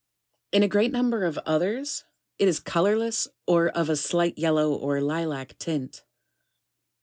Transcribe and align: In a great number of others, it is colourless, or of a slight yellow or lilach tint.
In 0.51 0.63
a 0.63 0.67
great 0.67 0.91
number 0.91 1.25
of 1.25 1.37
others, 1.45 2.05
it 2.39 2.47
is 2.47 2.59
colourless, 2.59 3.27
or 3.45 3.67
of 3.69 3.87
a 3.87 3.95
slight 3.95 4.35
yellow 4.35 4.73
or 4.73 4.99
lilach 4.99 5.55
tint. 5.59 6.03